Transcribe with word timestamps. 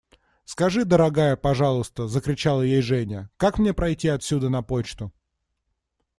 Скажи, 0.45 0.83
дорогая, 0.83 1.35
пожалуйста,– 1.35 2.07
закричала 2.07 2.63
ей 2.63 2.81
Женя,– 2.81 3.29
как 3.37 3.59
мне 3.59 3.71
пройти 3.71 4.07
отсюда 4.07 4.49
на 4.49 4.63
почту? 4.63 5.13